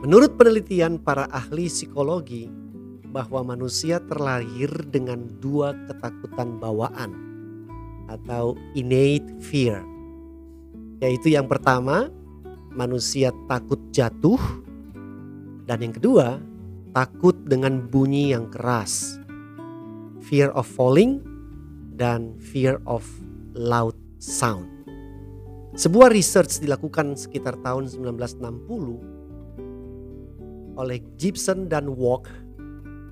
[0.00, 2.48] Menurut penelitian para ahli psikologi,
[3.10, 7.10] bahwa manusia terlahir dengan dua ketakutan bawaan
[8.06, 9.82] atau innate fear.
[11.02, 12.06] Yaitu yang pertama,
[12.70, 14.38] manusia takut jatuh
[15.66, 16.38] dan yang kedua,
[16.94, 19.18] takut dengan bunyi yang keras.
[20.30, 21.18] Fear of falling
[21.98, 23.02] dan fear of
[23.58, 24.68] loud sound.
[25.74, 29.19] Sebuah research dilakukan sekitar tahun 1960
[30.80, 32.32] oleh Gibson dan Walk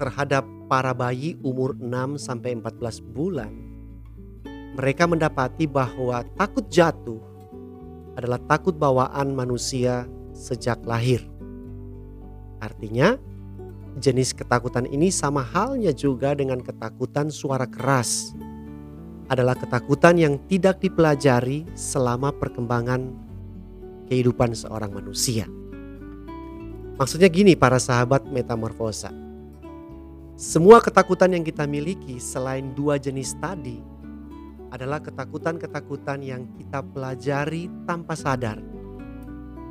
[0.00, 3.52] terhadap para bayi umur 6 sampai 14 bulan,
[4.72, 7.20] mereka mendapati bahwa takut jatuh
[8.16, 11.22] adalah takut bawaan manusia sejak lahir.
[12.58, 13.14] Artinya,
[13.98, 18.34] jenis ketakutan ini sama halnya juga dengan ketakutan suara keras.
[19.28, 23.12] Adalah ketakutan yang tidak dipelajari selama perkembangan
[24.08, 25.44] kehidupan seorang manusia.
[26.98, 29.14] Maksudnya gini para sahabat metamorfosa
[30.38, 33.82] semua ketakutan yang kita miliki selain dua jenis tadi
[34.70, 38.58] adalah ketakutan-ketakutan yang kita pelajari tanpa sadar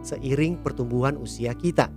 [0.07, 1.91] seiring pertumbuhan usia kita.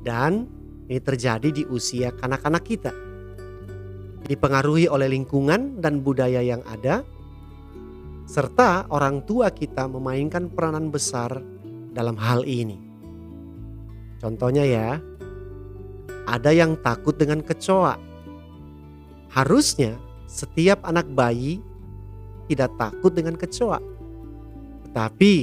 [0.00, 0.48] Dan
[0.88, 2.92] ini terjadi di usia kanak-kanak kita.
[4.24, 7.04] Dipengaruhi oleh lingkungan dan budaya yang ada
[8.28, 11.40] serta orang tua kita memainkan peranan besar
[11.92, 12.87] dalam hal ini.
[14.18, 14.98] Contohnya ya,
[16.28, 17.96] ada yang takut dengan kecoa.
[19.30, 19.96] Harusnya
[20.28, 21.62] setiap anak bayi
[22.50, 23.78] tidak takut dengan kecoa.
[24.88, 25.34] Tetapi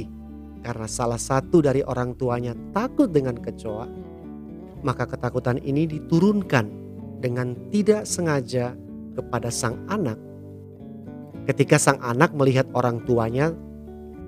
[0.62, 3.86] karena salah satu dari orang tuanya takut dengan kecoa,
[4.82, 6.66] maka ketakutan ini diturunkan
[7.22, 8.74] dengan tidak sengaja
[9.16, 10.18] kepada sang anak.
[11.46, 13.54] Ketika sang anak melihat orang tuanya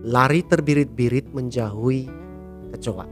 [0.07, 2.07] lari terbirit-birit menjauhi
[2.75, 3.07] kecoa.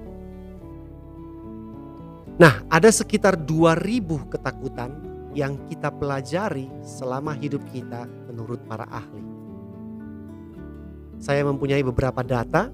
[2.36, 4.92] Nah, ada sekitar 2000 ketakutan
[5.32, 9.24] yang kita pelajari selama hidup kita menurut para ahli.
[11.16, 12.68] Saya mempunyai beberapa data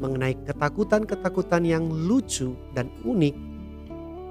[0.00, 3.36] mengenai ketakutan-ketakutan yang lucu dan unik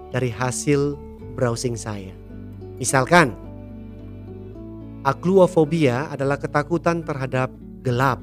[0.10, 0.98] dari hasil
[1.38, 2.18] browsing saya.
[2.82, 3.30] Misalkan,
[5.06, 7.54] akluofobia adalah ketakutan terhadap
[7.86, 8.18] gelap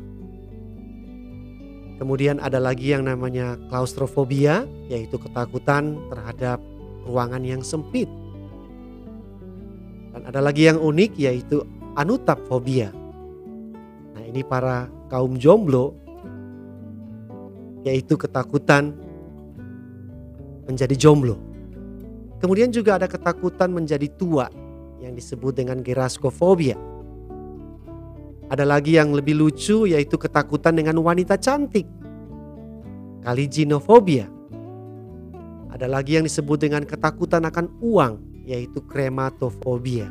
[2.00, 6.56] Kemudian ada lagi yang namanya klaustrofobia, yaitu ketakutan terhadap
[7.04, 8.08] ruangan yang sempit.
[10.16, 11.60] Dan ada lagi yang unik yaitu
[12.00, 12.88] anutapfobia.
[14.16, 15.92] Nah ini para kaum jomblo
[17.84, 18.96] yaitu ketakutan
[20.64, 21.36] menjadi jomblo.
[22.40, 24.48] Kemudian juga ada ketakutan menjadi tua
[25.04, 26.80] yang disebut dengan geraskofobia.
[28.50, 31.86] Ada lagi yang lebih lucu yaitu ketakutan dengan wanita cantik.
[33.22, 34.26] Kaliginofobia.
[35.70, 40.10] Ada lagi yang disebut dengan ketakutan akan uang yaitu krematofobia.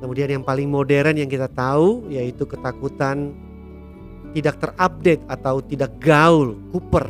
[0.00, 3.36] Kemudian yang paling modern yang kita tahu yaitu ketakutan
[4.32, 7.04] tidak terupdate atau tidak gaul, kuper,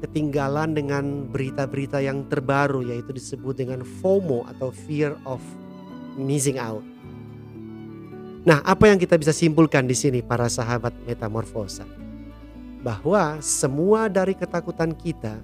[0.00, 5.44] ketinggalan dengan berita-berita yang terbaru yaitu disebut dengan FOMO atau fear of
[6.16, 6.93] missing out.
[8.44, 11.88] Nah, apa yang kita bisa simpulkan di sini para sahabat metamorfosa?
[12.84, 15.40] Bahwa semua dari ketakutan kita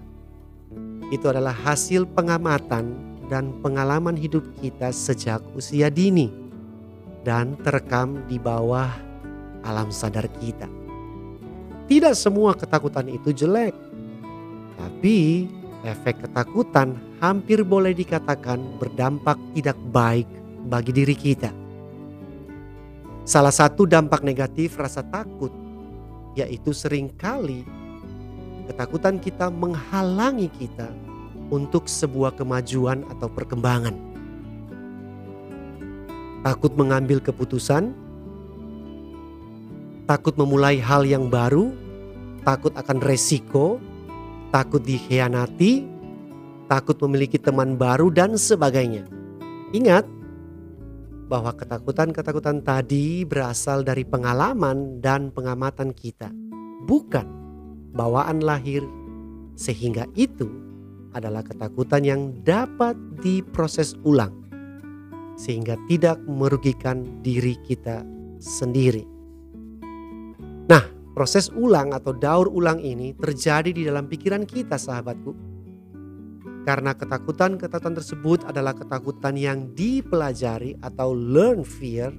[1.09, 2.93] itu adalah hasil pengamatan
[3.33, 6.29] dan pengalaman hidup kita sejak usia dini
[7.25, 8.93] dan terekam di bawah
[9.65, 10.69] alam sadar kita.
[11.89, 13.73] Tidak semua ketakutan itu jelek,
[14.77, 15.49] tapi
[15.89, 20.29] efek ketakutan hampir boleh dikatakan berdampak tidak baik
[20.69, 21.70] bagi diri kita.
[23.31, 25.55] Salah satu dampak negatif rasa takut
[26.35, 27.63] yaitu sering kali
[28.67, 30.91] ketakutan kita menghalangi kita
[31.47, 33.95] untuk sebuah kemajuan atau perkembangan.
[36.43, 37.95] Takut mengambil keputusan,
[40.11, 41.71] takut memulai hal yang baru,
[42.43, 43.79] takut akan resiko,
[44.51, 45.87] takut dikhianati,
[46.67, 49.07] takut memiliki teman baru dan sebagainya.
[49.71, 50.19] Ingat,
[51.31, 56.27] bahwa ketakutan-ketakutan tadi berasal dari pengalaman dan pengamatan kita,
[56.91, 57.23] bukan
[57.95, 58.83] bawaan lahir,
[59.55, 60.51] sehingga itu
[61.15, 64.35] adalah ketakutan yang dapat diproses ulang,
[65.39, 68.03] sehingga tidak merugikan diri kita
[68.43, 69.07] sendiri.
[70.67, 70.83] Nah,
[71.15, 75.50] proses ulang atau daur ulang ini terjadi di dalam pikiran kita, sahabatku
[76.69, 82.13] karena ketakutan-ketakutan tersebut adalah ketakutan yang dipelajari atau learn fear,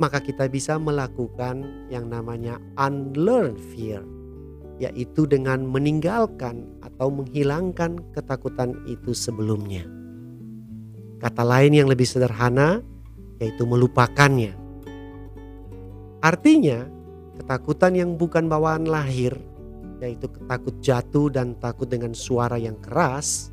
[0.00, 4.02] maka kita bisa melakukan yang namanya unlearn fear.
[4.78, 9.82] yaitu dengan meninggalkan atau menghilangkan ketakutan itu sebelumnya.
[11.18, 12.78] Kata lain yang lebih sederhana
[13.42, 14.54] yaitu melupakannya.
[16.22, 16.86] Artinya,
[17.42, 19.34] ketakutan yang bukan bawaan lahir,
[19.98, 23.50] yaitu takut jatuh dan takut dengan suara yang keras,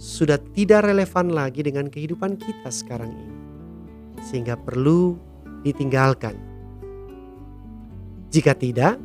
[0.00, 3.36] sudah tidak relevan lagi dengan kehidupan kita sekarang ini,
[4.24, 5.20] sehingga perlu
[5.60, 6.40] ditinggalkan.
[8.32, 8.96] Jika tidak,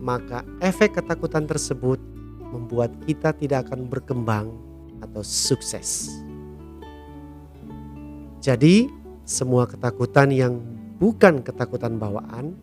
[0.00, 2.00] maka efek ketakutan tersebut
[2.48, 4.48] membuat kita tidak akan berkembang
[5.04, 6.08] atau sukses.
[8.40, 8.88] Jadi,
[9.28, 10.64] semua ketakutan yang
[10.96, 12.56] bukan ketakutan bawaan,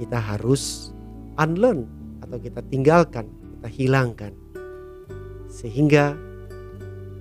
[0.00, 0.92] kita harus
[1.36, 1.84] unlearn
[2.24, 3.28] atau kita tinggalkan,
[3.60, 4.32] kita hilangkan.
[5.50, 6.14] Sehingga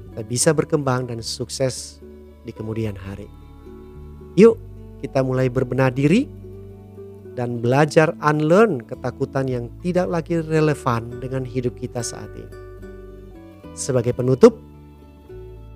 [0.09, 1.97] kita bisa berkembang dan sukses
[2.45, 3.27] di kemudian hari.
[4.37, 4.55] Yuk,
[5.01, 6.29] kita mulai berbenah diri
[7.39, 12.51] dan belajar unlearn ketakutan yang tidak lagi relevan dengan hidup kita saat ini.
[13.79, 14.59] Sebagai penutup,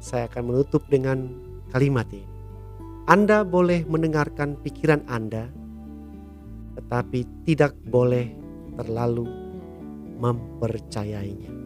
[0.04, 1.32] saya akan menutup dengan
[1.72, 2.28] kalimat ini.
[3.08, 5.48] Anda boleh mendengarkan pikiran Anda,
[6.76, 8.28] tetapi tidak boleh
[8.76, 9.24] terlalu
[10.20, 11.63] mempercayainya.